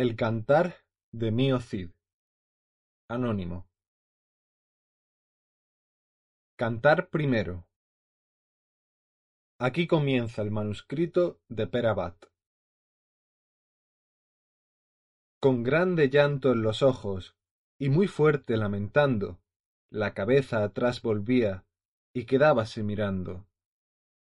[0.00, 0.76] El cantar
[1.12, 1.90] de Mío Cid.
[3.10, 3.68] Anónimo.
[6.56, 7.66] Cantar primero.
[9.58, 12.14] Aquí comienza el manuscrito de Pere Abad.
[15.40, 17.36] Con grande llanto en los ojos,
[17.76, 19.40] y muy fuerte lamentando,
[19.90, 21.66] la cabeza atrás volvía,
[22.14, 23.48] y quedábase mirando,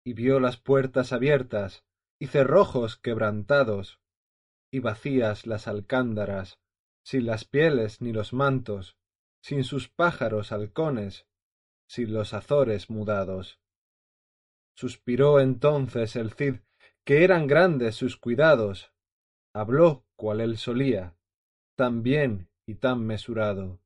[0.06, 1.84] y vio las puertas abiertas,
[2.18, 4.00] y cerrojos quebrantados,
[4.76, 6.60] y vacías las alcándaras,
[7.02, 8.98] sin las pieles ni los mantos,
[9.42, 11.26] sin sus pájaros halcones,
[11.88, 13.62] sin los azores mudados.
[14.76, 16.56] Suspiró entonces el Cid,
[17.06, 18.92] que eran grandes sus cuidados,
[19.54, 21.16] habló cual él solía,
[21.78, 23.80] tan bien y tan mesurado.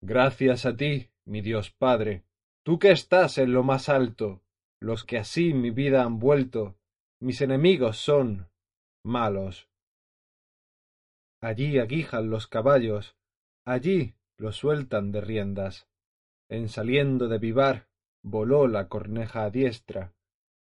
[0.00, 2.22] Gracias a ti, mi Dios Padre,
[2.62, 4.40] tú que estás en lo más alto,
[4.80, 6.76] los que así mi vida han vuelto,
[7.18, 8.53] mis enemigos son
[9.04, 9.68] malos.
[11.40, 13.16] Allí aguijan los caballos,
[13.64, 15.88] allí los sueltan de riendas.
[16.48, 17.88] En saliendo de Vivar
[18.22, 20.14] voló la corneja a diestra,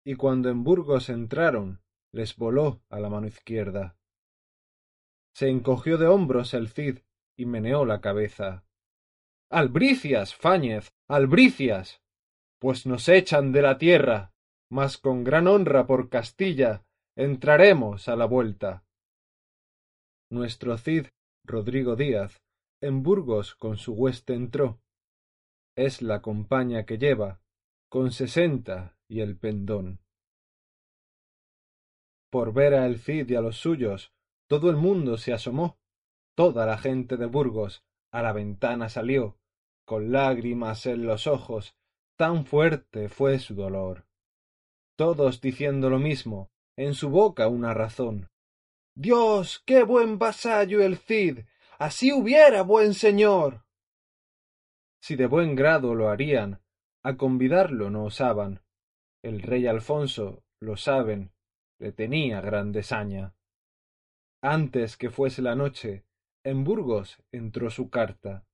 [0.05, 3.97] y cuando en Burgos entraron, les voló a la mano izquierda.
[5.35, 7.01] Se encogió de hombros el Cid
[7.37, 8.65] y meneó la cabeza.
[9.51, 12.03] Albricias, Fáñez, albricias.
[12.59, 14.33] Pues nos echan de la tierra,
[14.71, 16.85] mas con gran honra por Castilla
[17.17, 18.85] entraremos a la vuelta.
[20.31, 21.09] Nuestro Cid,
[21.45, 22.43] Rodrigo Díaz,
[22.81, 24.81] en Burgos con su hueste entró.
[25.77, 27.43] Es la compaña que lleva,
[27.91, 30.01] con sesenta y el pendón.
[32.31, 34.13] Por ver a el Cid y a los suyos,
[34.49, 35.79] todo el mundo se asomó,
[36.35, 39.39] toda la gente de Burgos a la ventana salió,
[39.87, 41.77] con lágrimas en los ojos,
[42.17, 44.07] tan fuerte fue su dolor.
[44.97, 46.51] Todos diciendo lo mismo,
[46.85, 48.29] en su boca una razón.
[48.95, 51.41] Dios, qué buen vasallo el Cid.
[51.79, 53.65] Así hubiera buen señor.
[55.01, 56.61] Si de buen grado lo harían,
[57.03, 58.63] a convidarlo no osaban.
[59.23, 61.33] El rey Alfonso, lo saben,
[61.79, 63.35] le tenía gran desaña.
[64.43, 66.05] Antes que fuese la noche,
[66.45, 68.47] en Burgos entró su carta,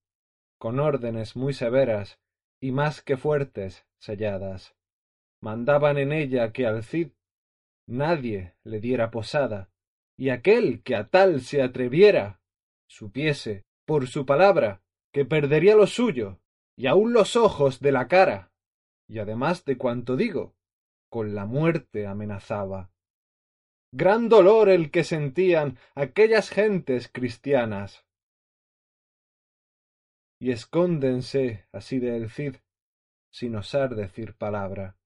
[0.59, 2.19] con órdenes muy severas
[2.61, 4.75] y más que fuertes selladas.
[5.41, 7.11] Mandaban en ella que al Cid
[7.89, 9.71] nadie le diera posada,
[10.17, 12.41] y aquel que a tal se atreviera
[12.89, 14.83] supiese, por su palabra,
[15.13, 16.39] que perdería lo suyo,
[16.77, 18.53] y aun los ojos de la cara,
[19.09, 20.55] y además de cuanto digo,
[21.11, 22.91] con la muerte amenazaba
[23.93, 28.05] gran dolor el que sentían aquellas gentes cristianas.
[30.41, 32.57] Y escóndense así del Cid,
[33.33, 34.97] sin osar decir palabra.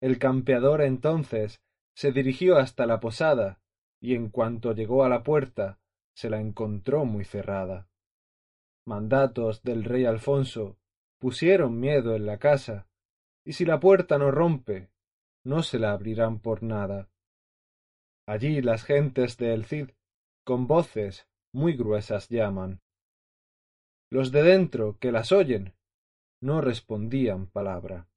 [0.00, 1.60] El campeador entonces
[1.94, 3.60] se dirigió hasta la posada,
[4.00, 5.78] y en cuanto llegó a la puerta,
[6.14, 7.88] se la encontró muy cerrada.
[8.86, 10.76] Mandatos del rey Alfonso
[11.18, 12.86] pusieron miedo en la casa,
[13.44, 14.90] y si la puerta no rompe,
[15.44, 17.08] no se la abrirán por nada.
[18.26, 19.90] Allí las gentes de El Cid
[20.44, 22.82] con voces muy gruesas llaman.
[24.10, 25.74] Los de dentro que las oyen
[26.40, 28.08] no respondían palabra.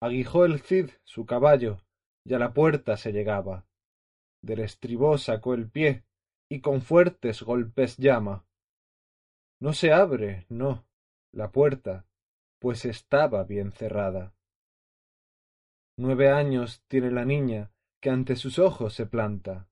[0.00, 1.78] Aguijó el Cid su caballo
[2.30, 3.66] a la puerta se llegaba.
[4.42, 6.04] Del estribó sacó el pie
[6.48, 8.44] y con fuertes golpes llama.
[9.60, 10.84] No se abre, no,
[11.32, 12.06] la puerta,
[12.58, 14.34] pues estaba bien cerrada.
[15.96, 19.68] Nueve años tiene la niña que ante sus ojos se planta.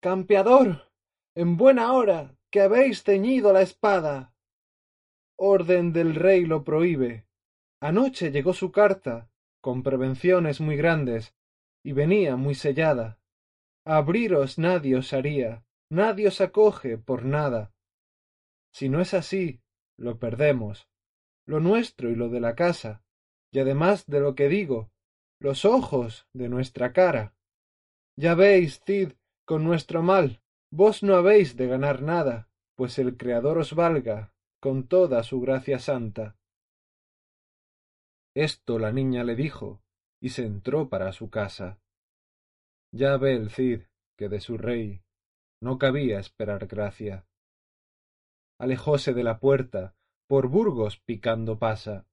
[0.00, 0.90] Campeador,
[1.34, 4.34] en buena hora que habéis ceñido la espada.
[5.36, 7.26] Orden del rey lo prohíbe.
[7.80, 9.30] Anoche llegó su carta,
[9.60, 11.34] con prevenciones muy grandes,
[11.84, 13.18] y venía muy sellada.
[13.84, 17.72] Abriros nadie os haría, nadie os acoge por nada.
[18.72, 19.60] Si no es así,
[19.96, 20.88] lo perdemos,
[21.46, 23.02] lo nuestro y lo de la casa,
[23.50, 24.90] y además de lo que digo,
[25.40, 27.34] los ojos de nuestra cara.
[28.16, 29.12] Ya veis, Cid,
[29.46, 34.88] con nuestro mal, vos no habéis de ganar nada, pues el Creador os valga con
[34.88, 36.36] toda su gracia santa.
[38.34, 39.80] Esto la niña le dijo,
[40.20, 41.78] y se entró para su casa.
[42.92, 43.82] Ya ve el Cid
[44.16, 45.02] que de su rey
[45.60, 47.26] no cabía esperar gracia.
[48.58, 49.94] Alejóse de la puerta,
[50.26, 52.06] por Burgos picando pasa.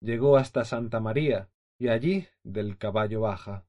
[0.00, 3.66] Llegó hasta Santa María, y allí del caballo baja.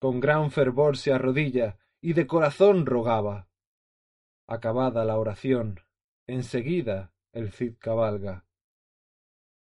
[0.00, 3.48] Con gran fervor se arrodilla y de corazón rogaba.
[4.48, 5.80] Acabada la oración,
[6.26, 8.46] enseguida el Cid cabalga.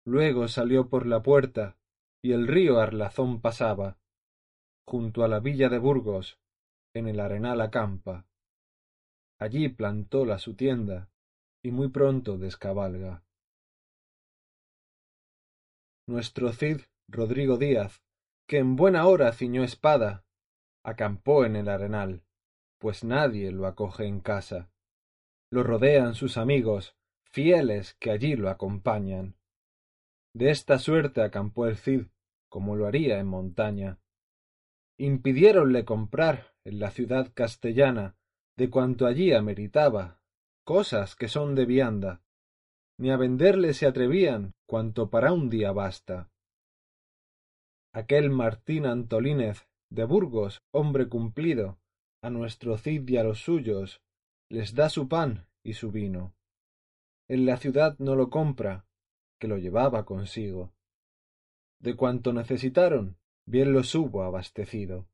[0.04, 1.76] Luego salió por la puerta
[2.22, 3.98] y el río Arlazón pasaba.
[4.86, 6.38] Junto a la villa de Burgos
[6.94, 8.26] en el arenal acampa.
[9.38, 11.08] Allí plantóla su tienda
[11.62, 13.24] y muy pronto descabalga.
[16.06, 18.02] Nuestro Cid Rodrigo Díaz,
[18.46, 20.24] que en buena hora ciñó espada,
[20.84, 22.24] acampó en el arenal,
[22.78, 24.70] pues nadie lo acoge en casa.
[25.50, 29.36] Lo rodean sus amigos, fieles que allí lo acompañan.
[30.34, 32.06] De esta suerte acampó el Cid,
[32.48, 33.98] como lo haría en montaña.
[34.98, 38.16] Impidiéronle comprar en la ciudad castellana
[38.56, 40.20] de cuanto allí ameritaba,
[40.64, 42.22] cosas que son de vianda,
[42.98, 46.30] ni a venderle se atrevían cuanto para un día basta.
[47.92, 51.78] Aquel Martín Antolínez de Burgos, hombre cumplido,
[52.22, 54.02] a nuestro Cid y a los suyos,
[54.50, 56.34] les da su pan y su vino.
[57.28, 58.84] En la ciudad no lo compra,
[59.40, 60.72] que lo llevaba consigo.
[61.80, 63.16] De cuanto necesitaron,
[63.46, 65.08] bien los hubo abastecido.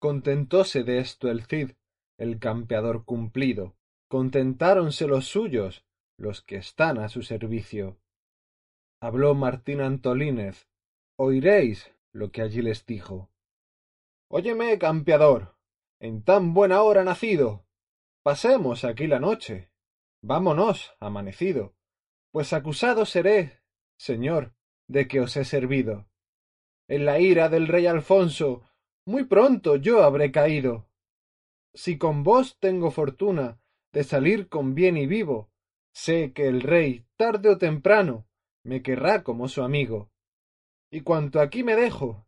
[0.00, 1.72] Contentóse de esto el Cid,
[2.18, 3.76] el campeador cumplido,
[4.08, 5.84] contentáronse los suyos,
[6.16, 7.98] los que están a su servicio.
[9.00, 10.68] Habló Martín Antolínez,
[11.16, 13.30] oiréis lo que allí les dijo.
[14.28, 15.56] Óyeme, campeador,
[16.00, 17.66] en tan buena hora nacido,
[18.22, 19.70] pasemos aquí la noche,
[20.22, 21.74] vámonos, amanecido,
[22.32, 23.60] pues acusado seré,
[23.98, 24.54] señor,
[24.88, 26.06] de que os he servido.
[26.88, 28.62] En la ira del rey Alfonso,
[29.06, 30.88] muy pronto yo habré caído.
[31.74, 33.60] Si con vos tengo fortuna
[33.92, 35.50] de salir con bien y vivo,
[35.92, 38.26] sé que el rey, tarde o temprano,
[38.64, 40.10] me querrá como su amigo.
[40.92, 42.26] Y cuanto aquí me dejo,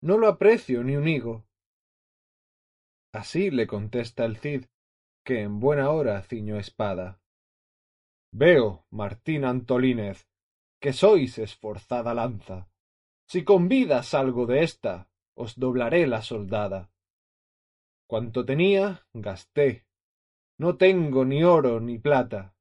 [0.00, 1.44] no lo aprecio ni un higo.
[3.12, 4.66] Así le contesta el Cid,
[5.24, 7.20] que en buena hora ciñó espada.
[8.30, 10.28] Veo, Martín Antolínez,
[10.80, 12.68] que sois esforzada lanza.
[13.26, 16.90] Si con vida salgo de ésta, os doblaré la soldada.
[18.06, 19.86] Cuanto tenía, gasté.
[20.58, 22.54] No tengo ni oro ni plata.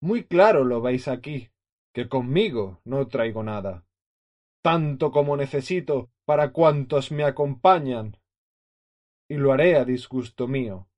[0.00, 1.50] Muy claro lo veis aquí,
[1.92, 3.84] que conmigo no traigo nada.
[4.62, 8.18] Tanto como necesito para cuantos me acompañan.
[9.28, 10.88] Y lo haré a disgusto mío.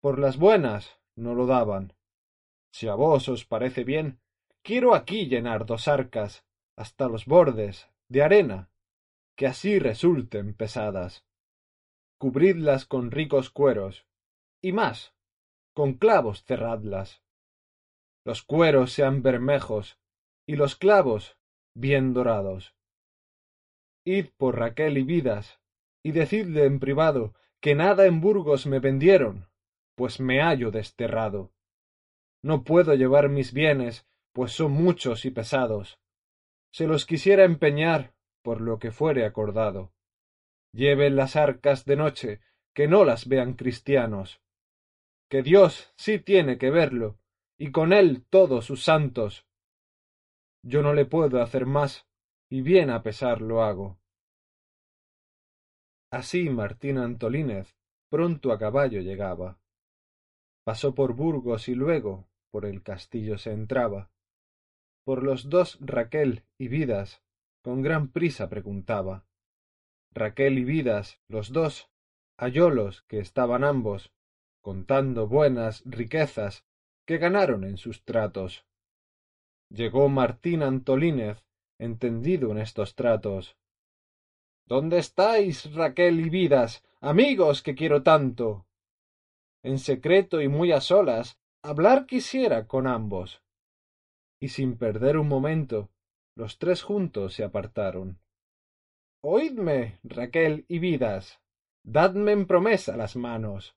[0.00, 1.94] Por las buenas no lo daban.
[2.74, 4.18] Si a vos os parece bien,
[4.64, 6.44] quiero aquí llenar dos arcas,
[6.74, 8.68] hasta los bordes, de arena,
[9.36, 11.24] que así resulten pesadas.
[12.18, 14.08] Cubridlas con ricos cueros,
[14.60, 15.14] y más,
[15.72, 17.22] con clavos cerradlas.
[18.24, 20.00] Los cueros sean bermejos,
[20.44, 21.38] y los clavos
[21.76, 22.74] bien dorados.
[24.04, 25.60] Id por Raquel y Vidas,
[26.02, 29.48] y decidle en privado que nada en Burgos me vendieron,
[29.94, 31.53] pues me hallo desterrado.
[32.44, 35.98] No puedo llevar mis bienes, pues son muchos y pesados.
[36.74, 38.12] Se los quisiera empeñar,
[38.42, 39.94] por lo que fuere acordado.
[40.70, 42.40] Lleven las arcas de noche,
[42.74, 44.42] que no las vean cristianos.
[45.30, 47.18] Que Dios sí tiene que verlo,
[47.56, 49.46] y con él todos sus santos.
[50.62, 52.06] Yo no le puedo hacer más,
[52.50, 53.98] y bien a pesar lo hago.
[56.10, 57.74] Así Martín Antolínez
[58.10, 59.58] pronto a caballo llegaba.
[60.62, 64.12] Pasó por Burgos y luego, por el castillo se entraba.
[65.02, 67.20] Por los dos Raquel y Vidas,
[67.64, 69.26] con gran prisa preguntaba.
[70.12, 71.90] Raquel y Vidas, los dos,
[72.36, 74.12] hallólos que estaban ambos,
[74.60, 76.64] contando buenas riquezas
[77.04, 78.64] que ganaron en sus tratos.
[79.68, 81.44] Llegó Martín Antolínez,
[81.80, 83.56] entendido en estos tratos.
[84.64, 88.68] ¿Dónde estáis, Raquel y Vidas, amigos que quiero tanto?
[89.64, 93.42] En secreto y muy a solas hablar quisiera con ambos.
[94.38, 95.88] Y sin perder un momento,
[96.36, 98.20] los tres juntos se apartaron.
[99.22, 101.40] Oídme, Raquel y Vidas,
[101.82, 103.74] dadme en promesa las manos.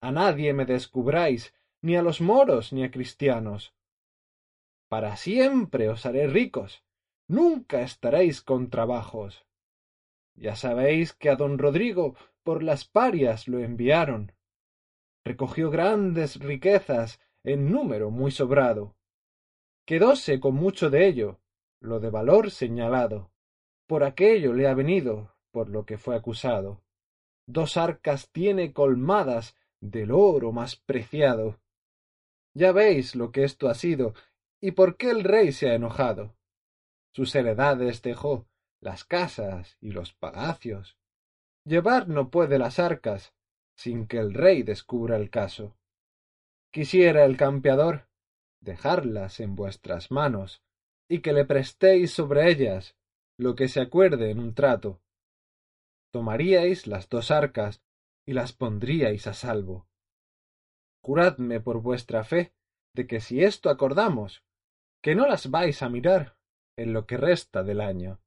[0.00, 3.72] A nadie me descubráis, ni a los moros ni a cristianos.
[4.88, 6.82] Para siempre os haré ricos,
[7.28, 9.46] nunca estaréis con trabajos.
[10.34, 14.32] Ya sabéis que a don Rodrigo por las parias lo enviaron,
[15.24, 18.96] recogió grandes riquezas en número muy sobrado.
[19.86, 21.40] Quedóse con mucho de ello,
[21.80, 23.30] lo de valor señalado.
[23.86, 26.82] Por aquello le ha venido, por lo que fue acusado.
[27.46, 31.58] Dos arcas tiene colmadas del oro más preciado.
[32.54, 34.14] Ya veis lo que esto ha sido
[34.60, 36.36] y por qué el rey se ha enojado.
[37.14, 38.46] Sus heredades dejó,
[38.80, 40.96] las casas y los palacios.
[41.64, 43.34] Llevar no puede las arcas,
[43.76, 45.76] sin que el rey descubra el caso.
[46.70, 48.08] Quisiera el campeador
[48.60, 50.62] dejarlas en vuestras manos,
[51.08, 52.96] y que le prestéis sobre ellas
[53.36, 55.00] lo que se acuerde en un trato.
[56.12, 57.82] Tomaríais las dos arcas,
[58.24, 59.88] y las pondríais a salvo.
[61.02, 62.54] Juradme por vuestra fe
[62.94, 64.44] de que si esto acordamos,
[65.02, 66.36] que no las vais a mirar
[66.76, 68.20] en lo que resta del año.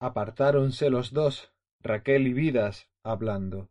[0.00, 3.68] Apartáronse los dos, Raquel y Vidas, hablando.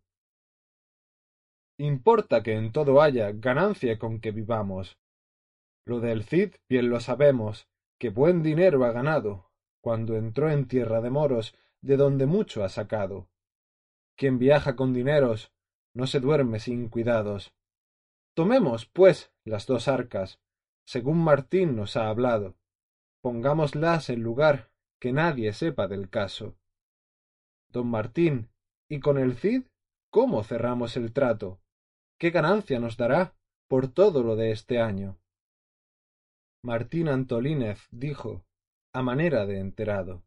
[1.78, 4.98] Importa que en todo haya ganancia con que vivamos.
[5.86, 7.68] Lo del Cid bien lo sabemos,
[8.00, 9.50] que buen dinero ha ganado,
[9.82, 13.28] cuando entró en tierra de moros, de donde mucho ha sacado.
[14.16, 15.52] Quien viaja con dineros,
[15.94, 17.54] no se duerme sin cuidados.
[18.36, 20.40] Tomemos, pues, las dos arcas,
[20.86, 22.56] según Martín nos ha hablado.
[23.22, 26.56] Pongámoslas en lugar que nadie sepa del caso.
[27.70, 28.50] Don Martín,
[28.94, 29.64] ¿y con el Cid
[30.12, 31.60] cómo cerramos el trato?
[32.20, 33.36] ¿Qué ganancia nos dará
[33.68, 35.18] por todo lo de este año?
[36.64, 38.46] Martín Antolínez dijo,
[38.94, 40.22] a manera de enterado.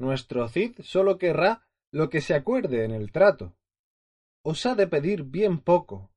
[0.00, 3.54] Nuestro Cid sólo querrá lo que se acuerde en el trato.
[4.44, 6.10] Os ha de pedir bien poco,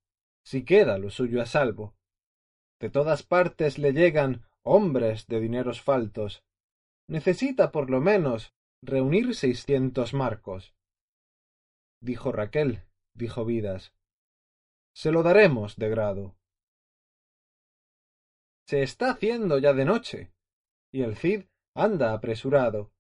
[0.44, 1.94] si queda lo suyo a salvo.
[2.82, 6.44] De todas partes le llegan hombres de dineros faltos.
[7.08, 10.74] Necesita por lo menos reunir seiscientos marcos.
[12.04, 12.84] Dijo Raquel,
[13.16, 13.94] dijo Vidas.
[14.94, 16.36] Se lo daremos de grado.
[18.68, 20.34] Se está haciendo ya de noche,
[20.92, 22.92] y el Cid anda apresurado,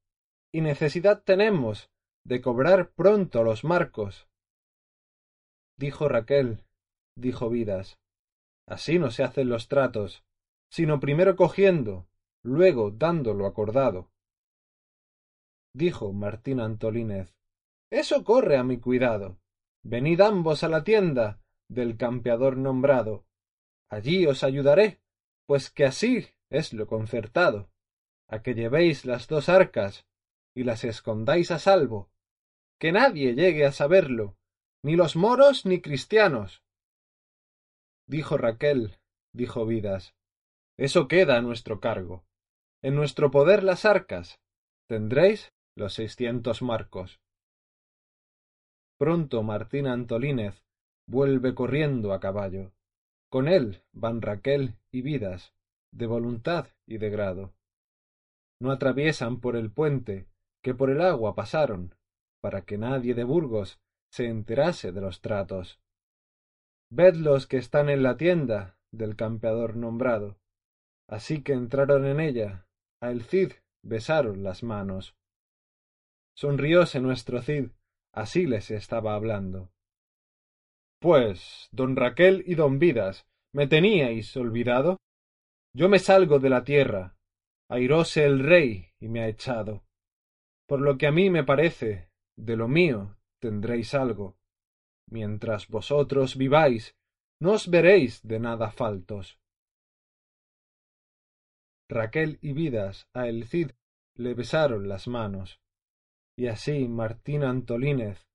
[0.53, 1.91] y necesidad tenemos
[2.25, 4.29] de cobrar pronto los marcos.
[5.77, 6.63] Dijo Raquel,
[7.17, 8.00] dijo Vidas,
[8.69, 10.24] así no se hacen los tratos,
[10.72, 12.07] sino primero cogiendo,
[12.41, 14.10] luego dando lo acordado.
[15.75, 17.36] Dijo Martín Antolínez,
[17.93, 19.38] eso corre a mi cuidado.
[19.83, 23.25] Venid ambos a la tienda del campeador nombrado.
[23.89, 25.00] Allí os ayudaré,
[25.45, 27.69] pues que así es lo concertado,
[28.27, 30.07] a que llevéis las dos arcas
[30.55, 32.09] y las escondáis a salvo,
[32.79, 34.38] que nadie llegue a saberlo,
[34.83, 36.63] ni los moros ni cristianos.
[38.07, 38.97] Dijo Raquel,
[39.33, 40.15] dijo Vidas,
[40.77, 42.25] eso queda a nuestro cargo.
[42.81, 44.39] En nuestro poder las arcas.
[44.88, 47.21] Tendréis los seiscientos marcos.
[49.03, 50.63] Pronto Martín Antolínez
[51.07, 52.72] vuelve corriendo a caballo.
[53.29, 55.53] Con él van Raquel y Vidas,
[55.91, 57.53] de voluntad y de grado.
[58.62, 60.25] No atraviesan por el puente,
[60.62, 61.95] que por el agua pasaron,
[62.39, 65.81] para que nadie de Burgos se enterase de los tratos.
[66.89, 70.38] Ved los que están en la tienda del campeador nombrado.
[71.10, 72.67] Así que entraron en ella,
[73.01, 75.13] a el Cid besaron las manos.
[76.38, 77.72] Sonrióse nuestro Cid,
[78.13, 79.70] así les estaba hablando.
[81.00, 85.00] Pues, don Raquel y don Vidas, ¿me teníais olvidado?
[85.75, 87.17] Yo me salgo de la tierra,
[87.70, 89.84] airóse el rey y me ha echado.
[90.67, 94.38] Por lo que a mí me parece, de lo mío tendréis algo.
[95.10, 96.96] Mientras vosotros viváis,
[97.41, 99.38] no os veréis de nada faltos.
[101.89, 103.72] Raquel y Vidas a el Cid
[104.15, 105.60] le besaron las manos,
[106.38, 108.25] y así Martín Antolínez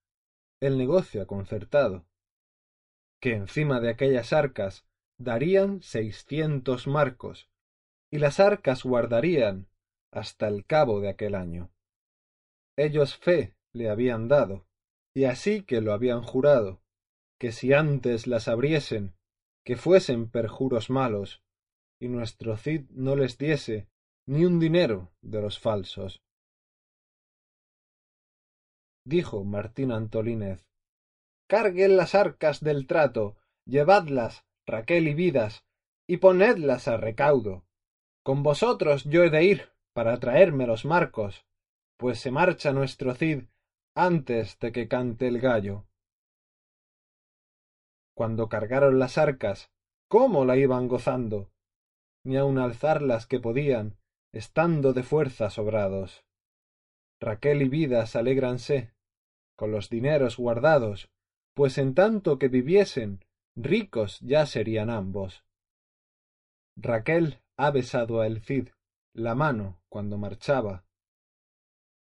[0.61, 2.05] el negocio concertado,
[3.21, 4.87] que encima de aquellas arcas
[5.19, 7.49] darían seiscientos marcos,
[8.11, 9.69] y las arcas guardarían
[10.13, 11.71] hasta el cabo de aquel año.
[12.77, 14.67] Ellos fe le habían dado,
[15.15, 16.81] y así que lo habían jurado,
[17.39, 19.15] que si antes las abriesen,
[19.65, 21.43] que fuesen perjuros malos,
[22.01, 23.89] y nuestro Cid no les diese
[24.27, 26.23] ni un dinero de los falsos.
[29.05, 30.67] Dijo Martín Antolínez,
[31.47, 35.65] carguen las arcas del trato, llevadlas, Raquel y Vidas,
[36.07, 37.65] y ponedlas a recaudo.
[38.23, 41.47] Con vosotros yo he de ir para traerme los marcos,
[41.97, 43.45] pues se marcha nuestro Cid
[43.95, 45.87] antes de que cante el gallo.
[48.15, 49.71] Cuando cargaron las arcas,
[50.09, 51.51] cómo la iban gozando,
[52.25, 53.97] ni aun alzarlas que podían,
[54.33, 56.25] estando de fuerza sobrados.
[57.21, 58.93] Raquel y Vidas alégranse,
[59.57, 61.11] con los dineros guardados,
[61.55, 63.25] pues en tanto que viviesen,
[63.57, 65.45] ricos ya serían ambos.
[66.77, 68.69] Raquel ha besado a el Cid
[69.15, 70.85] la mano cuando marchaba.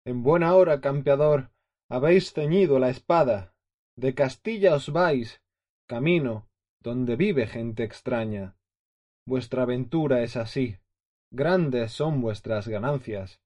[0.05, 1.51] En buena hora, campeador,
[1.89, 3.53] habéis ceñido la espada,
[3.97, 5.41] de Castilla os vais,
[5.85, 6.47] camino,
[6.81, 8.55] donde vive gente extraña.
[9.27, 10.77] Vuestra aventura es así,
[11.31, 13.42] grandes son vuestras ganancias.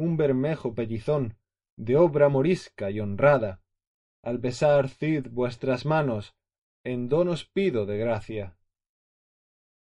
[0.00, 1.36] Un bermejo pellizón,
[1.76, 3.60] de obra morisca y honrada,
[4.22, 6.34] al besar Cid vuestras manos,
[6.84, 8.56] en don os pido de gracia.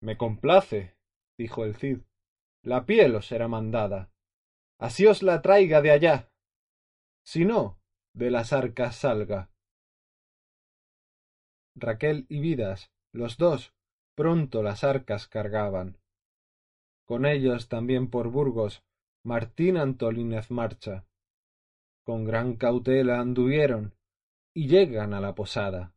[0.01, 0.97] Me complace,
[1.37, 1.99] dijo el Cid,
[2.63, 4.11] la piel os será mandada.
[4.81, 6.33] Así os la traiga de allá.
[7.23, 7.79] Si no,
[8.15, 9.51] de las arcas salga.
[11.77, 13.75] Raquel y Vidas, los dos,
[14.15, 15.99] pronto las arcas cargaban.
[17.05, 18.88] Con ellos también por Burgos
[19.25, 21.07] Martín Antolínez marcha.
[22.05, 23.95] Con gran cautela anduvieron
[24.55, 25.95] y llegan a la posada.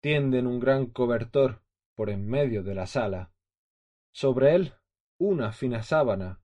[0.00, 1.62] Tienden un gran cobertor
[1.94, 3.32] por en medio de la sala.
[4.12, 4.74] Sobre él
[5.18, 6.40] una fina sábana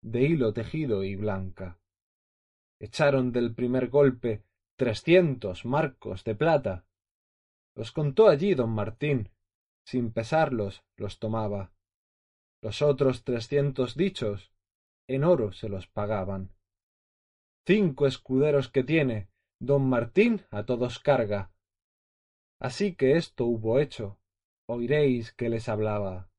[0.00, 1.80] de hilo tejido y blanca.
[2.78, 4.44] Echaron del primer golpe
[4.76, 6.86] trescientos marcos de plata.
[7.74, 9.30] Los contó allí don Martín,
[9.84, 11.72] sin pesarlos los tomaba.
[12.62, 14.52] Los otros trescientos dichos
[15.08, 16.52] en oro se los pagaban.
[17.66, 19.28] Cinco escuderos que tiene,
[19.60, 21.52] don Martín a todos carga.
[22.60, 24.18] Así que esto hubo hecho,
[24.68, 26.30] oiréis que les hablaba.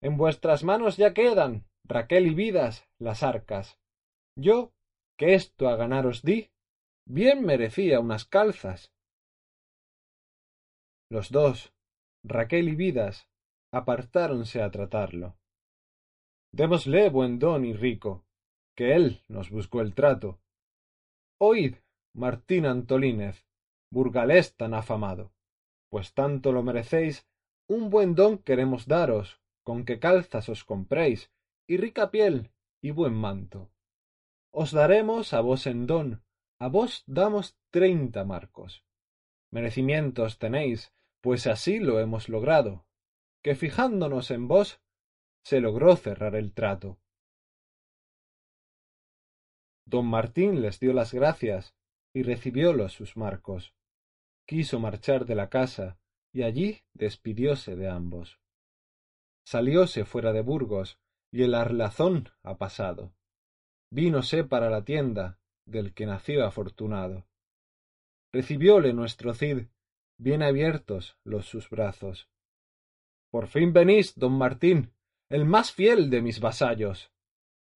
[0.00, 3.78] En vuestras manos ya quedan, Raquel y Vidas, las arcas.
[4.36, 4.72] Yo,
[5.18, 6.50] que esto a ganaros di,
[7.06, 8.92] bien merecía unas calzas.
[11.10, 11.72] Los dos,
[12.22, 13.28] Raquel y Vidas,
[13.72, 15.36] apartáronse a tratarlo.
[16.52, 18.24] Démosle buen don y rico,
[18.74, 20.40] que él nos buscó el trato.
[21.38, 21.76] Oíd,
[22.14, 23.46] Martín Antolínez,
[23.90, 25.32] burgalés tan afamado,
[25.90, 27.26] pues tanto lo merecéis,
[27.68, 31.30] un buen don queremos daros, con que calzas os compréis,
[31.66, 32.50] y rica piel,
[32.80, 33.70] y buen manto.
[34.50, 36.22] Os daremos a vos en don,
[36.58, 38.84] a vos damos treinta marcos.
[39.50, 42.86] Merecimientos tenéis, pues así lo hemos logrado,
[43.42, 44.80] que fijándonos en vos
[45.44, 46.98] se logró cerrar el trato.
[49.84, 51.74] Don Martín les dio las gracias
[52.14, 53.74] y recibiólos sus marcos.
[54.46, 55.98] Quiso marchar de la casa
[56.32, 58.38] y allí despidióse de ambos.
[59.46, 60.98] Salióse fuera de Burgos
[61.32, 63.14] y el arlazón ha pasado.
[63.90, 67.26] Vínose para la tienda del que nació afortunado.
[68.32, 69.68] Recibióle nuestro Cid,
[70.18, 72.28] bien abiertos los sus brazos.
[73.30, 74.92] Por fin venís, don Martín,
[75.30, 77.12] el más fiel de mis vasallos.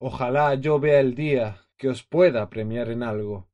[0.01, 3.49] Ojalá yo vea el día que os pueda premiar en algo.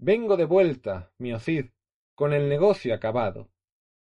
[0.00, 1.66] Vengo de vuelta, mi Cid,
[2.14, 3.50] con el negocio acabado.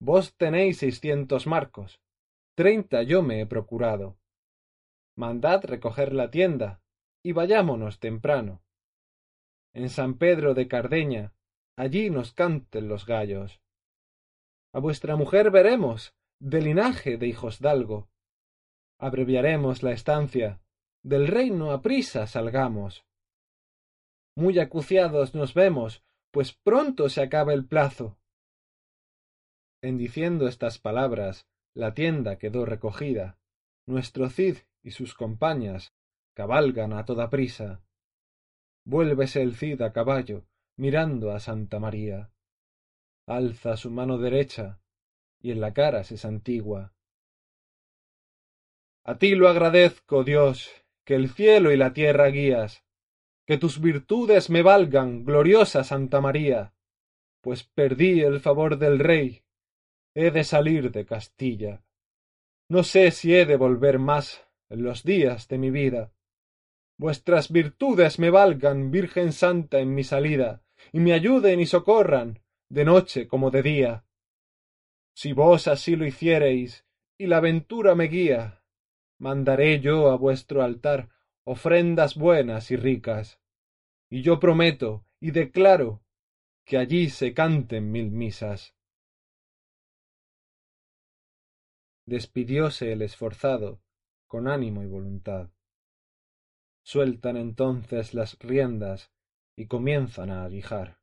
[0.01, 2.01] Vos tenéis seiscientos marcos,
[2.55, 4.19] treinta yo me he procurado.
[5.17, 6.83] Mandad recoger la tienda,
[7.23, 8.63] y vayámonos temprano.
[9.73, 11.33] En San Pedro de Cardeña,
[11.77, 13.61] allí nos canten los gallos.
[14.73, 18.09] A vuestra mujer veremos, de linaje de hijos dalgo.
[18.99, 20.61] Abreviaremos la estancia,
[21.03, 23.05] del reino a prisa salgamos.
[24.37, 28.19] Muy acuciados nos vemos, pues pronto se acaba el plazo.
[29.83, 33.39] En diciendo estas palabras, la tienda quedó recogida.
[33.87, 35.93] Nuestro Cid y sus compañas
[36.35, 37.85] cabalgan a toda prisa.
[38.87, 42.33] Vuélvese el Cid a caballo, mirando a Santa María.
[43.27, 44.81] Alza su mano derecha,
[45.45, 46.95] y en la cara se santigua.
[49.05, 50.71] A ti lo agradezco, Dios,
[51.05, 52.83] que el cielo y la tierra guías,
[53.47, 56.73] que tus virtudes me valgan, gloriosa Santa María,
[57.43, 59.43] pues perdí el favor del rey,
[60.15, 61.85] he de salir de Castilla.
[62.71, 66.15] No sé si he de volver más en los días de mi vida.
[66.97, 72.87] Vuestras virtudes me valgan, Virgen Santa, en mi salida, y me ayuden y socorran, de
[72.87, 74.05] noche como de día.
[75.15, 76.85] Si vos así lo hiciereis,
[77.17, 78.65] y la ventura me guía,
[79.19, 81.09] mandaré yo a vuestro altar
[81.45, 83.41] ofrendas buenas y ricas,
[84.11, 86.03] y yo prometo y declaro
[86.65, 88.75] que allí se canten mil misas.
[92.07, 93.81] Despidióse el esforzado
[94.27, 95.51] con ánimo y voluntad.
[96.83, 99.13] Sueltan entonces las riendas
[99.57, 101.01] y comienzan a aguijar.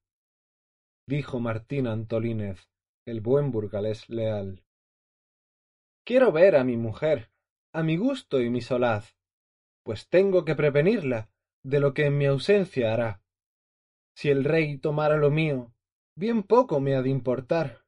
[1.07, 2.70] Dijo Martín Antolínez
[3.05, 4.63] el buen burgalés leal.
[6.05, 7.31] Quiero ver a mi mujer,
[7.73, 9.15] a mi gusto y mi solaz,
[9.83, 11.29] pues tengo que prevenirla
[11.63, 13.23] de lo que en mi ausencia hará.
[14.15, 15.73] Si el rey tomara lo mío,
[16.15, 17.85] bien poco me ha de importar.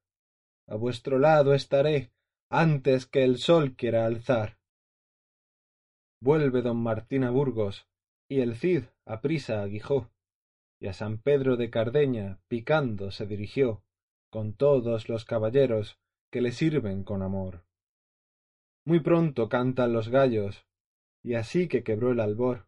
[0.68, 2.12] A vuestro lado estaré
[2.50, 4.58] antes que el sol quiera alzar.
[6.22, 7.88] Vuelve don Martín a Burgos,
[8.30, 10.10] y el Cid a prisa aguijó,
[10.80, 13.84] y a San Pedro de Cardeña picando se dirigió
[14.34, 16.00] con todos los caballeros
[16.32, 17.64] que le sirven con amor.
[18.84, 20.66] Muy pronto cantan los gallos,
[21.22, 22.66] y así que quebró el albor,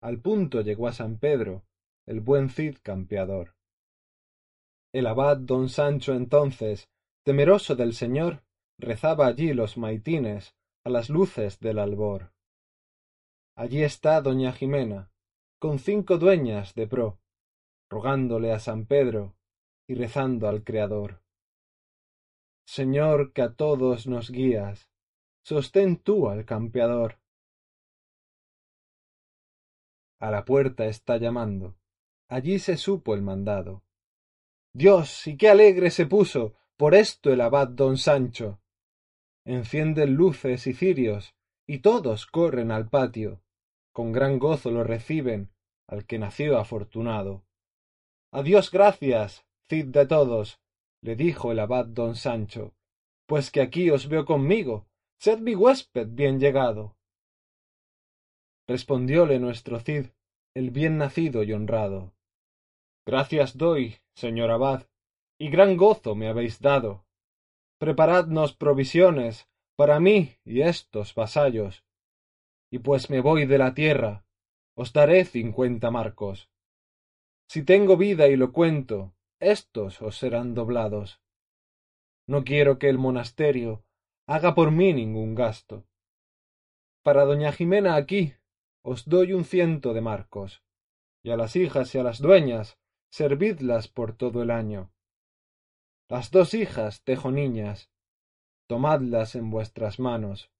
[0.00, 1.64] al punto llegó a San Pedro
[2.06, 3.56] el buen Cid campeador.
[4.92, 6.88] El abad don Sancho entonces,
[7.24, 8.44] temeroso del Señor,
[8.78, 12.30] rezaba allí los maitines a las luces del albor.
[13.56, 15.10] Allí está doña Jimena,
[15.58, 17.18] con cinco dueñas de pro,
[17.90, 19.34] rogándole a San Pedro
[19.90, 21.20] y rezando al Creador.
[22.64, 24.88] Señor que a todos nos guías,
[25.42, 27.18] sostén tú al campeador.
[30.20, 31.74] A la puerta está llamando,
[32.28, 33.82] allí se supo el mandado.
[34.72, 38.60] Dios, y qué alegre se puso por esto el abad don Sancho.
[39.44, 41.34] Encienden luces y cirios,
[41.66, 43.42] y todos corren al patio.
[43.92, 45.50] Con gran gozo lo reciben
[45.88, 47.44] al que nació afortunado.
[48.30, 50.58] Adiós gracias, Cid de todos,
[51.00, 52.74] le dijo el abad don Sancho,
[53.28, 54.88] pues que aquí os veo conmigo,
[55.20, 56.96] sed mi huésped bien llegado.
[58.66, 60.06] Respondióle nuestro Cid,
[60.56, 62.12] el bien nacido y honrado.
[63.06, 64.88] Gracias doy, señor abad,
[65.38, 67.04] y gran gozo me habéis dado.
[67.78, 71.84] Preparadnos provisiones para mí y estos vasallos,
[72.72, 74.24] y pues me voy de la tierra,
[74.74, 76.50] os daré cincuenta marcos.
[77.48, 81.20] Si tengo vida y lo cuento, éstos os serán doblados.
[82.26, 83.84] No quiero que el monasterio
[84.26, 85.84] haga por mí ningún gasto.
[87.02, 88.34] Para doña Jimena aquí
[88.82, 90.62] os doy un ciento de marcos,
[91.22, 92.78] y a las hijas y a las dueñas
[93.10, 94.92] servidlas por todo el año.
[96.08, 97.90] Las dos hijas tejo niñas,
[98.68, 100.50] tomadlas en vuestras manos.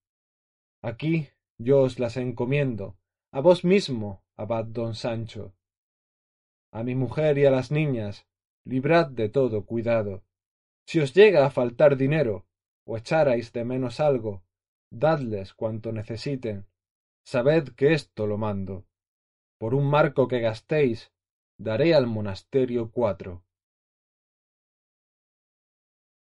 [0.82, 2.96] Aquí yo os las encomiendo,
[3.32, 5.54] a vos mismo, abad don Sancho.
[6.72, 8.26] A mi mujer y a las niñas,
[8.70, 10.22] librad de todo cuidado.
[10.86, 12.46] Si os llega a faltar dinero,
[12.86, 14.44] o echarais de menos algo,
[14.92, 16.66] dadles cuanto necesiten.
[17.24, 18.86] Sabed que esto lo mando.
[19.58, 21.12] Por un marco que gastéis,
[21.58, 23.44] daré al monasterio cuatro.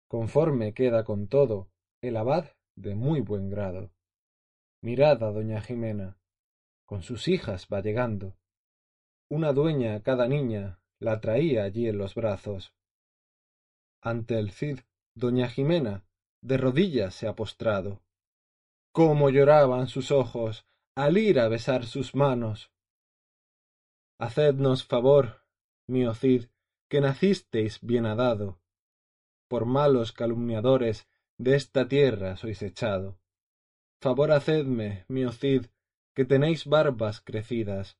[0.09, 1.69] Conforme queda con todo,
[2.03, 3.93] el abad de muy buen grado.
[4.83, 6.19] Mirad a doña Jimena,
[6.87, 8.35] con sus hijas va llegando.
[9.29, 12.73] Una dueña cada niña la traía allí en los brazos.
[14.03, 14.81] Ante el Cid,
[15.15, 16.05] doña Jimena,
[16.43, 18.03] de rodillas se ha postrado.
[18.93, 22.71] Cómo lloraban sus ojos al ir a besar sus manos.
[24.19, 25.43] Hacednos favor,
[25.87, 26.47] mío Cid,
[26.89, 28.61] que nacisteis bien adado.
[29.49, 31.09] Por malos calumniadores
[31.39, 33.19] de esta tierra sois echado.
[34.01, 35.67] Favor hacedme, mío Cid,
[36.15, 37.99] que tenéis barbas crecidas.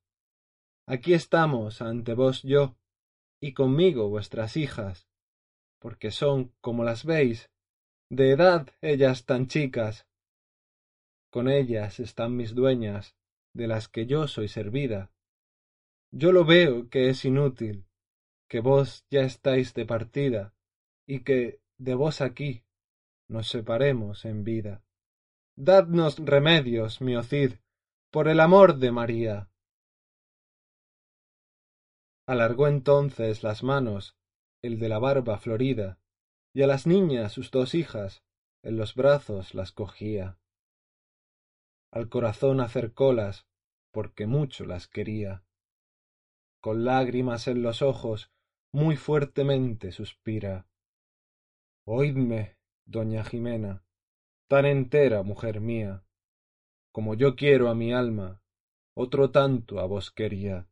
[0.87, 2.77] Aquí estamos ante vos yo,
[3.41, 5.09] y conmigo vuestras hijas,
[5.79, 7.51] porque son, como las veis,
[8.11, 10.07] de edad ellas tan chicas.
[11.31, 13.17] Con ellas están mis dueñas,
[13.55, 15.11] de las que yo soy servida.
[16.13, 17.87] Yo lo veo que es inútil,
[18.49, 20.55] que vos ya estáis de partida,
[21.07, 22.65] y que de vos aquí
[23.29, 24.83] nos separemos en vida.
[25.57, 27.55] Dadnos remedios, mi Cid,
[28.11, 29.50] por el amor de María.
[32.31, 34.17] Alargó entonces las manos
[34.63, 35.99] el de la barba florida,
[36.55, 38.23] y a las niñas sus dos hijas
[38.63, 40.39] en los brazos las cogía.
[41.91, 43.49] Al corazón acercólas,
[43.91, 45.43] porque mucho las quería.
[46.61, 48.31] Con lágrimas en los ojos,
[48.73, 50.69] muy fuertemente suspira.
[51.85, 53.83] Oídme, doña Jimena,
[54.47, 56.05] tan entera mujer mía,
[56.93, 58.41] como yo quiero a mi alma,
[58.95, 60.70] otro tanto a vos quería.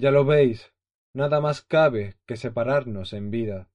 [0.00, 0.72] Ya lo veis,
[1.12, 3.68] nada más cabe que separarnos en vida.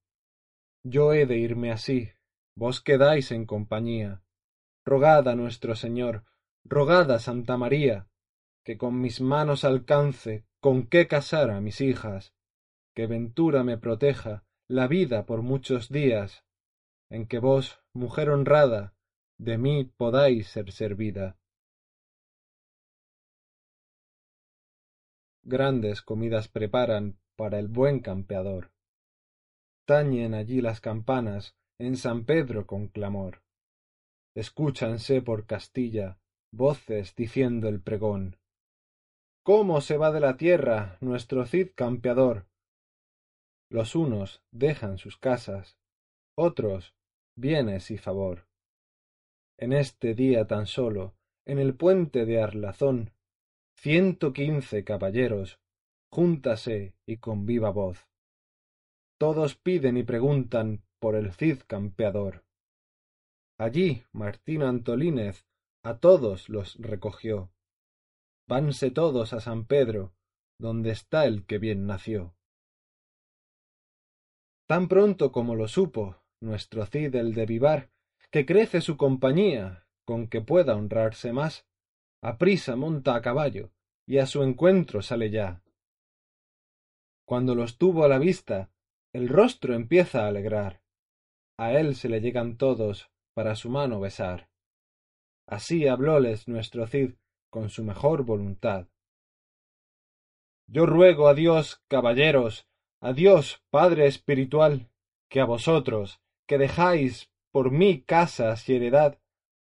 [0.81, 2.11] Yo he de irme así,
[2.55, 4.23] vos quedáis en compañía.
[4.85, 6.23] Rogad a nuestro Señor,
[6.63, 8.07] rogad a Santa María,
[8.63, 12.33] que con mis manos alcance con qué casar a mis hijas,
[12.95, 16.45] que ventura me proteja la vida por muchos días,
[17.09, 18.95] en que vos, mujer honrada,
[19.37, 21.37] de mí podáis ser servida.
[25.43, 28.71] Grandes comidas preparan para el buen campeador.
[29.85, 33.43] Tañen allí las campanas en San Pedro con clamor.
[34.35, 36.17] Escúchanse por Castilla
[36.53, 38.37] voces diciendo el pregón.
[39.43, 42.45] ¿Cómo se va de la tierra nuestro Cid campeador?
[43.69, 45.77] Los unos dejan sus casas,
[46.37, 46.95] otros
[47.35, 48.47] bienes y favor.
[49.57, 53.11] En este día tan solo, en el puente de Arlazón,
[53.75, 55.59] ciento quince caballeros,
[56.11, 58.07] júntase y con viva voz.
[59.19, 62.45] Todos piden y preguntan por el Cid campeador.
[63.57, 65.45] Allí Martín Antolínez
[65.83, 67.51] a todos los recogió.
[68.47, 70.13] Vanse todos a San Pedro,
[70.59, 72.35] donde está el que bien nació.
[74.67, 77.89] Tan pronto como lo supo nuestro Cid el de Vivar,
[78.31, 81.65] que crece su compañía, con que pueda honrarse más,
[82.23, 83.73] aprisa monta a caballo,
[84.07, 85.61] y a su encuentro sale ya.
[87.25, 88.69] cuando los tuvo a la vista,
[89.13, 90.81] el rostro empieza a alegrar.
[91.57, 94.49] A él se le llegan todos para su mano besar.
[95.47, 97.15] Así hablóles nuestro Cid
[97.49, 98.87] con su mejor voluntad.
[100.67, 102.67] Yo ruego a Dios, caballeros,
[103.01, 104.89] a Dios, Padre espiritual,
[105.29, 109.19] que a vosotros, que dejáis por mí casas y heredad,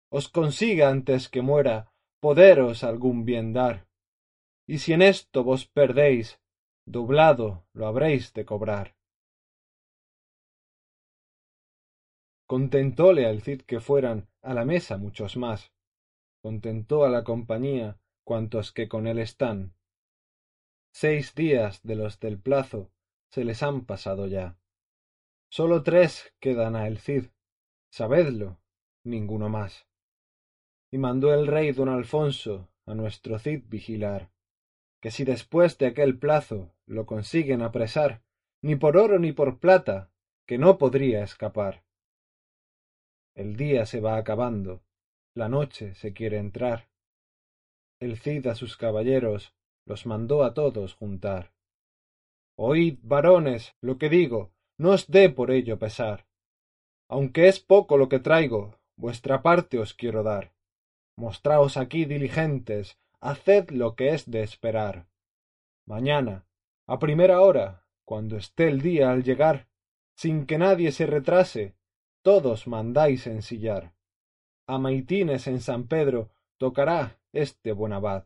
[0.10, 3.88] os consiga antes que muera poderos algún bien dar.
[4.68, 6.40] Y si en esto vos perdéis,
[6.86, 8.96] doblado lo habréis de cobrar.
[12.46, 15.72] Contentóle al Cid que fueran a la mesa muchos más,
[16.42, 19.76] contentó a la compañía cuantos que con él están.
[20.92, 22.92] Seis días de los del plazo
[23.30, 24.58] se les han pasado ya.
[25.52, 27.26] Sólo tres quedan a el Cid,
[27.92, 28.60] sabedlo,
[29.04, 29.89] ninguno más.
[30.92, 34.32] Y mandó el rey don Alfonso a nuestro Cid vigilar,
[35.02, 38.22] que si después de aquel plazo lo consiguen apresar,
[38.62, 40.12] ni por oro ni por plata,
[40.48, 41.84] que no podría escapar.
[43.36, 44.82] El día se va acabando,
[45.36, 46.90] la noche se quiere entrar.
[48.00, 49.54] El Cid a sus caballeros
[49.86, 51.54] los mandó a todos juntar.
[52.58, 56.26] Oíd, varones, lo que digo, no os dé por ello pesar.
[57.08, 60.52] Aunque es poco lo que traigo, vuestra parte os quiero dar.
[61.20, 65.10] Mostraos aquí diligentes, haced lo que es de esperar.
[65.86, 66.46] Mañana,
[66.88, 69.68] a primera hora, cuando esté el día al llegar,
[70.16, 71.76] sin que nadie se retrase,
[72.22, 73.94] todos mandáis ensillar.
[74.66, 78.24] A maitines en San Pedro tocará este buen abad.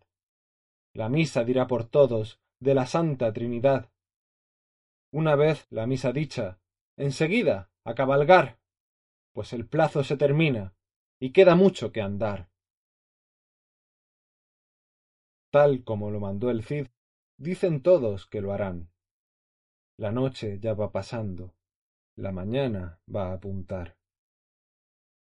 [0.93, 3.89] La misa dirá por todos de la Santa Trinidad.
[5.11, 6.59] Una vez la misa dicha,
[6.95, 8.59] enseguida a cabalgar,
[9.31, 10.75] pues el plazo se termina
[11.19, 12.52] y queda mucho que andar.
[15.53, 16.87] Tal como lo mandó el Cid,
[17.37, 18.89] dicen todos que lo harán.
[19.97, 21.53] La noche ya va pasando
[22.15, 23.97] la mañana va a apuntar.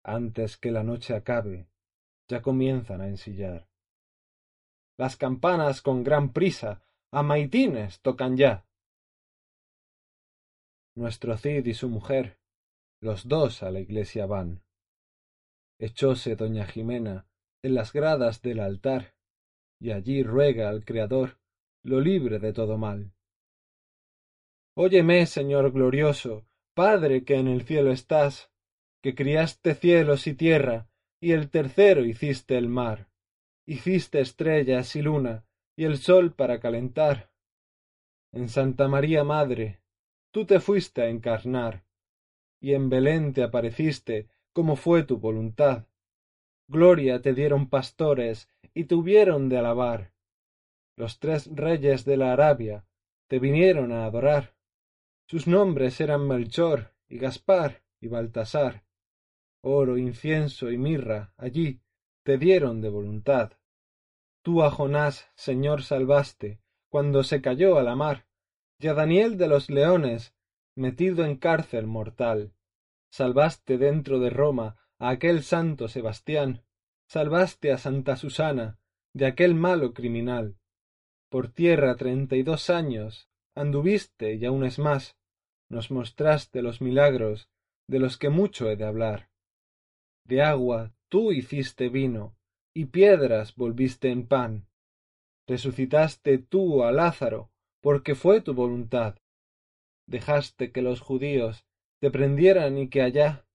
[0.05, 1.69] Antes que la noche acabe,
[2.29, 3.69] ya comienzan a ensillar.
[4.97, 8.67] Las campanas con gran prisa a maitines tocan ya.
[10.97, 12.39] Nuestro Cid y su mujer,
[13.01, 14.63] los dos a la iglesia van.
[15.79, 17.27] Echóse doña Jimena
[17.63, 19.15] en las gradas del altar,
[19.81, 21.39] y allí ruega al Creador
[21.83, 23.13] lo libre de todo mal.
[24.75, 28.53] Óyeme, Señor glorioso, Padre que en el cielo estás,
[29.03, 30.89] que criaste cielos y tierra,
[31.21, 33.09] y el tercero hiciste el mar,
[33.67, 35.45] hiciste estrellas y luna,
[35.77, 37.33] y el sol para calentar.
[38.33, 39.81] En Santa María Madre,
[40.31, 41.85] tú te fuiste a encarnar,
[42.61, 45.88] y en Belén te apareciste como fue tu voluntad.
[46.69, 50.13] Gloria te dieron pastores y tuvieron de alabar.
[50.97, 52.85] Los tres reyes de la Arabia
[53.27, 54.55] te vinieron a adorar.
[55.27, 58.85] Sus nombres eran Melchor y Gaspar y Baltasar.
[59.63, 61.81] Oro, incienso y mirra allí
[62.29, 63.53] te dieron de voluntad.
[64.43, 68.27] Tú a Jonás, Señor, salvaste, cuando se cayó a la mar,
[68.79, 70.35] y a Daniel de los leones,
[70.77, 72.53] metido en cárcel mortal.
[73.11, 76.65] Salvaste dentro de Roma a aquel santo Sebastián,
[77.09, 78.79] salvaste a Santa Susana
[79.15, 80.59] de aquel malo criminal.
[81.31, 85.17] Por tierra treinta y dos años anduviste y aun es más,
[85.69, 87.49] nos mostraste los milagros
[87.89, 89.31] de los que mucho he de hablar.
[90.25, 92.37] De agua tú hiciste vino,
[92.75, 94.69] y piedras volviste en pan.
[95.47, 99.17] Resucitaste tú a Lázaro, porque fue tu voluntad.
[100.07, 101.65] Dejaste que los judíos
[102.01, 103.48] te prendieran y que allá,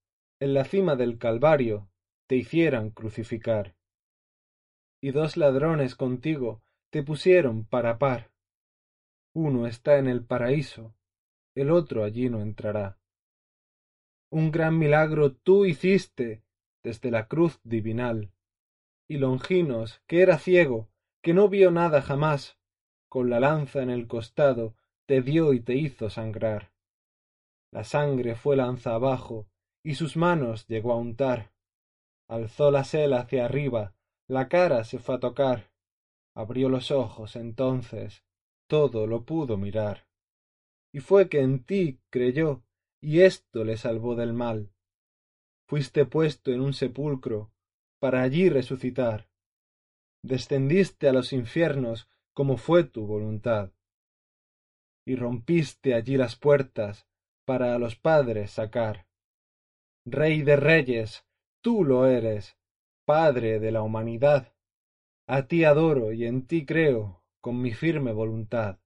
[0.44, 1.90] en la cima del Calvario,
[2.28, 3.76] te hicieran crucificar.
[5.02, 8.32] Y dos ladrones contigo te pusieron para par.
[9.34, 10.96] Uno está en el paraíso
[11.56, 12.98] el otro allí no entrará.
[14.32, 16.44] Un gran milagro tú hiciste
[16.82, 18.32] desde la cruz divinal.
[19.08, 20.90] Y Longinos, que era ciego,
[21.22, 22.58] que no vio nada jamás,
[23.08, 24.76] con la lanza en el costado
[25.06, 26.72] te dio y te hizo sangrar.
[27.72, 29.48] La sangre fue lanza abajo,
[29.84, 31.52] y sus manos llegó a untar.
[32.28, 33.94] Alzó la sela hacia arriba,
[34.28, 35.72] la cara se fue a tocar.
[36.34, 38.24] Abrió los ojos entonces,
[38.68, 40.08] todo lo pudo mirar
[40.94, 42.64] y fue que en ti creyó,
[43.02, 44.72] y esto le salvó del mal.
[45.68, 47.52] Fuiste puesto en un sepulcro,
[48.00, 49.28] para allí resucitar.
[50.24, 53.72] Descendiste a los infiernos como fue tu voluntad.
[55.06, 57.08] Y rompiste allí las puertas
[57.44, 59.08] para a los padres sacar.
[60.06, 61.26] Rey de reyes,
[61.62, 62.58] tú lo eres,
[63.06, 64.54] Padre de la humanidad.
[65.28, 68.80] A ti adoro y en ti creo con mi firme voluntad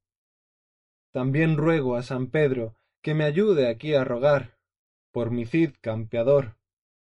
[1.17, 4.59] también ruego a San Pedro que me ayude aquí a rogar,
[5.11, 6.57] por mi Cid campeador,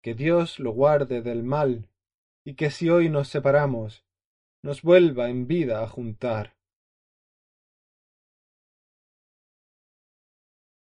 [0.02, 1.90] que Dios lo guarde del mal,
[2.42, 4.06] y que si hoy nos separamos,
[4.62, 6.56] nos vuelva en vida a juntar.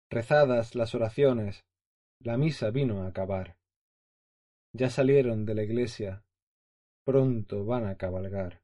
[0.10, 1.64] Rezadas las oraciones,
[2.20, 3.58] la misa vino a acabar.
[4.74, 6.24] Ya salieron de la iglesia,
[7.06, 8.62] pronto van a cabalgar.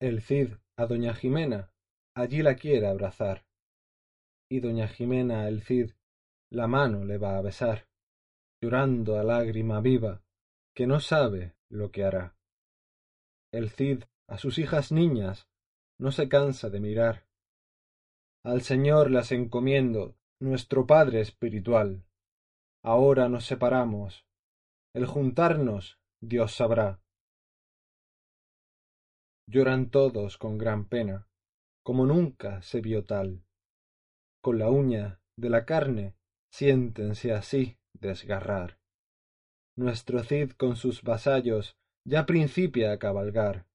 [0.00, 1.72] El Cid a doña Jimena
[2.14, 3.44] allí la quiere abrazar,
[4.50, 5.92] y doña Jimena el Cid
[6.50, 7.88] la mano le va a besar,
[8.60, 10.22] llorando a lágrima viva,
[10.74, 12.36] que no sabe lo que hará.
[13.52, 15.48] El Cid a sus hijas niñas
[15.98, 17.26] no se cansa de mirar.
[18.44, 22.02] Al Señor las encomiendo, nuestro Padre espiritual.
[22.82, 24.24] Ahora nos separamos.
[24.94, 27.02] El juntarnos Dios sabrá.
[29.46, 31.28] Lloran todos con gran pena,
[31.84, 33.44] como nunca se vio tal.
[34.42, 36.16] Con la uña de la carne
[36.50, 38.78] siéntense así desgarrar.
[39.76, 41.76] Nuestro Cid con sus vasallos
[42.06, 43.66] ya principia a cabalgar.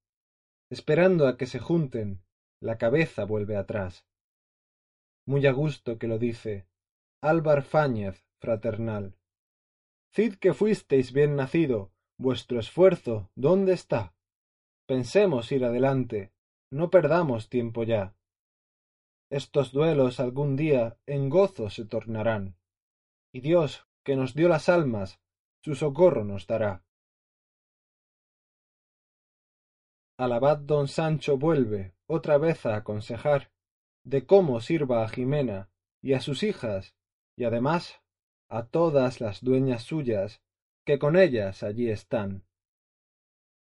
[0.71, 2.23] Esperando a que se junten,
[2.59, 4.03] la cabeza vuelve atrás.
[5.27, 6.67] Muy a gusto que lo dice,
[7.21, 9.17] Álvar Fáñez, fraternal.
[10.13, 14.13] Cid que fuisteis bien nacido, vuestro esfuerzo, ¿dónde está?
[14.85, 16.31] Pensemos ir adelante,
[16.71, 18.15] no perdamos tiempo ya.
[19.31, 22.57] Estos duelos algún día en gozo se tornarán,
[23.33, 25.19] y Dios, que nos dio las almas,
[25.63, 26.85] su socorro nos dará.
[30.17, 33.51] Al abad don Sancho vuelve otra vez a aconsejar
[34.05, 35.69] de cómo sirva a Jimena
[36.01, 36.95] y a sus hijas,
[37.35, 38.01] y además
[38.47, 40.41] a todas las dueñas suyas
[40.85, 42.45] que con ellas allí están.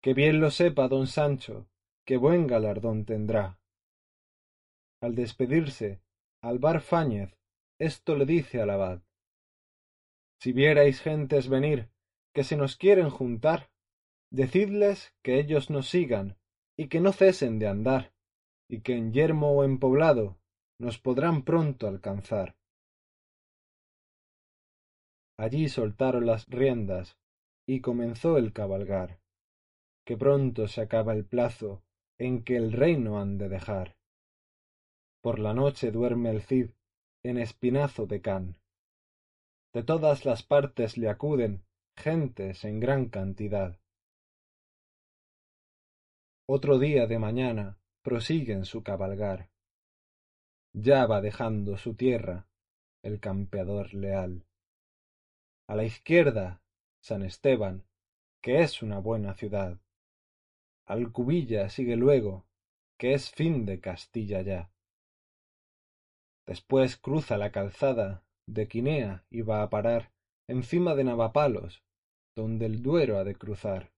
[0.02, 1.68] Que bien lo sepa don Sancho,
[2.06, 3.60] que buen galardón tendrá.
[5.02, 6.02] Al despedirse,
[6.42, 7.38] Alvar Fáñez
[7.80, 9.02] esto le dice al abad.
[10.40, 11.90] Si vierais gentes venir
[12.34, 13.70] que se nos quieren juntar,
[14.32, 16.38] decidles que ellos nos sigan
[16.76, 18.14] y que no cesen de andar,
[18.70, 20.38] y que en yermo o en poblado
[20.80, 22.56] nos podrán pronto alcanzar.
[25.38, 27.18] Allí soltaron las riendas
[27.68, 29.20] y comenzó el cabalgar,
[30.06, 31.84] que pronto se acaba el plazo
[32.18, 33.96] en que el reino han de dejar.
[35.22, 36.72] Por la noche duerme el Cid
[37.24, 38.58] en espinazo de can.
[39.74, 43.80] De todas las partes le acuden gentes en gran cantidad.
[46.48, 47.78] Otro día de mañana
[48.08, 49.50] prosiguen su cabalgar.
[50.74, 52.48] Ya va dejando su tierra
[53.04, 54.46] el campeador leal.
[55.68, 56.62] A la izquierda,
[57.04, 57.84] San Esteban,
[58.42, 59.82] que es una buena ciudad.
[60.88, 62.46] Alcubilla sigue luego,
[62.98, 64.72] que es fin de Castilla ya.
[66.46, 70.14] Después cruza la calzada de Quinea y va a parar
[70.48, 71.84] encima de Navapalos,
[72.38, 73.92] donde el Duero ha de cruzar,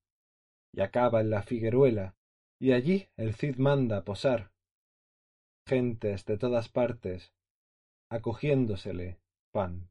[0.74, 2.15] y acaba en la Figueruela,
[2.60, 4.52] y allí el Cid manda posar.
[5.65, 7.32] Gentes de todas partes,
[8.10, 9.19] acogiéndosele
[9.52, 9.89] pan.